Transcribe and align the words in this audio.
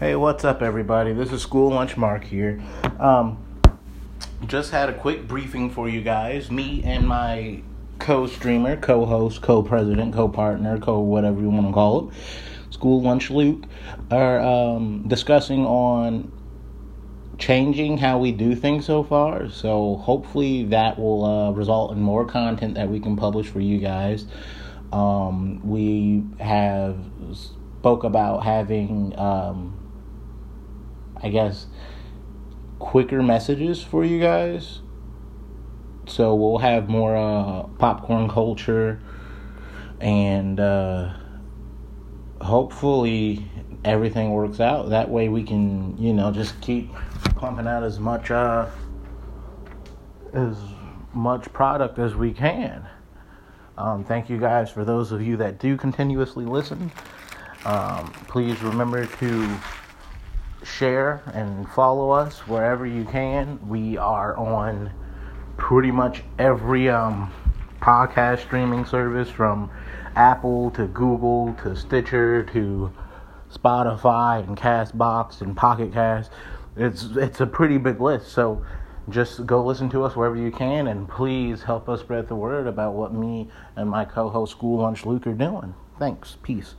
Hey, 0.00 0.14
what's 0.14 0.44
up, 0.44 0.62
everybody? 0.62 1.12
This 1.12 1.32
is 1.32 1.42
School 1.42 1.70
Lunch 1.70 1.96
Mark 1.96 2.22
here. 2.22 2.62
Um, 3.00 3.44
just 4.46 4.70
had 4.70 4.88
a 4.88 4.92
quick 4.92 5.26
briefing 5.26 5.70
for 5.70 5.88
you 5.88 6.02
guys. 6.02 6.52
Me 6.52 6.84
and 6.84 7.04
my 7.04 7.62
co-streamer, 7.98 8.76
co-host, 8.76 9.42
co-president, 9.42 10.14
co-partner, 10.14 10.78
co-whatever 10.78 11.40
you 11.40 11.50
want 11.50 11.66
to 11.66 11.72
call 11.72 12.10
it, 12.10 12.14
School 12.70 13.02
Lunch 13.02 13.28
Luke, 13.28 13.64
are 14.12 14.38
um, 14.38 15.08
discussing 15.08 15.66
on 15.66 16.30
changing 17.36 17.98
how 17.98 18.18
we 18.18 18.30
do 18.30 18.54
things 18.54 18.86
so 18.86 19.02
far. 19.02 19.50
So 19.50 19.96
hopefully 19.96 20.62
that 20.66 20.96
will 20.96 21.24
uh, 21.24 21.50
result 21.50 21.90
in 21.90 22.00
more 22.00 22.24
content 22.24 22.76
that 22.76 22.88
we 22.88 23.00
can 23.00 23.16
publish 23.16 23.48
for 23.48 23.58
you 23.58 23.78
guys. 23.78 24.26
Um, 24.92 25.60
we 25.68 26.22
have 26.38 26.96
spoke 27.32 28.04
about 28.04 28.44
having, 28.44 29.18
um, 29.18 29.74
I 31.22 31.28
guess, 31.28 31.66
quicker 32.78 33.22
messages 33.22 33.82
for 33.82 34.04
you 34.04 34.20
guys. 34.20 34.80
So 36.06 36.34
we'll 36.34 36.58
have 36.58 36.88
more 36.88 37.16
uh, 37.16 37.64
popcorn 37.78 38.28
culture 38.28 39.00
and 40.00 40.58
uh, 40.58 41.12
hopefully 42.40 43.50
everything 43.84 44.30
works 44.30 44.60
out. 44.60 44.90
That 44.90 45.10
way 45.10 45.28
we 45.28 45.42
can, 45.42 45.96
you 45.98 46.12
know, 46.12 46.32
just 46.32 46.60
keep 46.60 46.92
pumping 47.36 47.66
out 47.66 47.82
as 47.82 47.98
much 47.98 48.30
uh, 48.30 48.66
as 50.32 50.56
much 51.12 51.52
product 51.52 51.98
as 51.98 52.14
we 52.14 52.32
can. 52.32 52.86
Um, 53.76 54.04
thank 54.04 54.28
you 54.28 54.38
guys 54.38 54.70
for 54.70 54.84
those 54.84 55.12
of 55.12 55.22
you 55.22 55.36
that 55.36 55.58
do 55.58 55.76
continuously 55.76 56.44
listen. 56.44 56.90
Um, 57.64 58.12
please 58.28 58.60
remember 58.62 59.06
to 59.06 59.56
share 60.62 61.22
and 61.34 61.68
follow 61.70 62.10
us 62.10 62.46
wherever 62.46 62.86
you 62.86 63.04
can. 63.04 63.58
We 63.68 63.96
are 63.96 64.36
on 64.36 64.90
pretty 65.56 65.90
much 65.90 66.22
every 66.38 66.88
um, 66.88 67.32
podcast 67.80 68.40
streaming 68.40 68.84
service 68.84 69.28
from 69.28 69.70
Apple 70.16 70.70
to 70.72 70.86
Google 70.86 71.54
to 71.62 71.76
Stitcher 71.76 72.42
to 72.52 72.92
Spotify 73.52 74.46
and 74.46 74.56
Castbox 74.56 75.40
and 75.40 75.56
Pocket 75.56 75.92
Cast. 75.92 76.30
It's 76.76 77.04
it's 77.16 77.40
a 77.40 77.46
pretty 77.46 77.78
big 77.78 78.00
list. 78.00 78.28
So 78.28 78.64
just 79.08 79.46
go 79.46 79.64
listen 79.64 79.88
to 79.90 80.04
us 80.04 80.14
wherever 80.14 80.36
you 80.36 80.50
can 80.50 80.86
and 80.86 81.08
please 81.08 81.62
help 81.62 81.88
us 81.88 82.00
spread 82.00 82.28
the 82.28 82.34
word 82.34 82.66
about 82.66 82.94
what 82.94 83.12
me 83.12 83.48
and 83.74 83.88
my 83.88 84.04
co-host 84.04 84.52
School 84.52 84.82
Lunch 84.82 85.06
Luke 85.06 85.26
are 85.26 85.32
doing. 85.32 85.74
Thanks. 85.98 86.36
Peace. 86.42 86.74